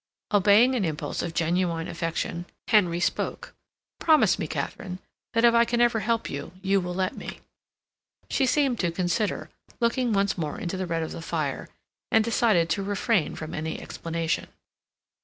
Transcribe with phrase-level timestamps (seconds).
[0.33, 3.53] Obeying an impulse of genuine affection, Henry spoke.
[3.99, 4.97] "Promise me, Katharine,
[5.35, 7.41] that if I can ever help you, you will let me."
[8.27, 11.69] She seemed to consider, looking once more into the red of the fire,
[12.11, 14.47] and decided to refrain from any explanation.